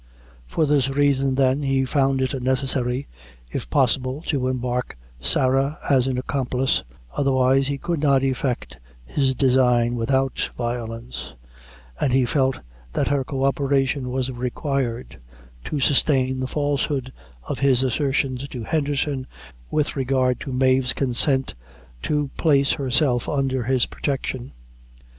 For 0.47 0.65
this 0.65 0.89
reason, 0.89 1.35
then, 1.35 1.61
he 1.61 1.85
found 1.85 2.21
it 2.23 2.41
necessary, 2.41 3.07
if 3.51 3.69
possible 3.69 4.23
to 4.23 4.47
embark 4.47 4.97
Sarah 5.19 5.77
as 5.91 6.07
an 6.07 6.17
accomplice, 6.17 6.81
otherwise, 7.15 7.67
he 7.67 7.77
could 7.77 7.99
not 7.99 8.23
effect 8.23 8.79
his 9.05 9.35
design 9.35 9.93
without 9.93 10.49
violence, 10.57 11.35
and 11.99 12.13
he 12.13 12.25
felt 12.25 12.61
that 12.93 13.09
her 13.09 13.23
co 13.23 13.43
operation 13.43 14.09
was 14.09 14.31
required 14.31 15.19
to 15.65 15.79
sustain 15.79 16.39
the 16.39 16.47
falsehood 16.47 17.13
of 17.43 17.59
his 17.59 17.83
assertions 17.83 18.47
to 18.47 18.63
Henderson 18.63 19.27
with 19.69 19.95
regard 19.95 20.39
to 20.39 20.51
Mave's 20.51 20.93
consent 20.93 21.53
to: 22.01 22.29
place 22.37 22.71
herself 22.73 23.29
under 23.29 23.65
his 23.65 23.85
protection. 23.85 24.53